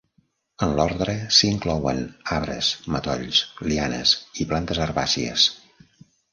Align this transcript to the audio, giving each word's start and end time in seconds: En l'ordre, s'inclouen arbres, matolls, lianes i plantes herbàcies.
En 0.67 0.71
l'ordre, 0.79 1.13
s'inclouen 1.39 2.01
arbres, 2.39 2.71
matolls, 2.97 3.43
lianes 3.69 4.17
i 4.45 4.51
plantes 4.55 4.85
herbàcies. 4.89 5.49